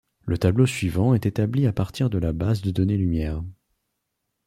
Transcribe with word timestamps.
Le 0.25 0.35
tableau 0.39 0.65
suivant 0.65 1.13
est 1.13 1.27
établi 1.27 1.67
à 1.67 1.73
partir 1.73 2.09
de 2.09 2.17
la 2.17 2.33
base 2.33 2.63
de 2.63 2.71
données 2.71 2.97
Lumière. 2.97 3.43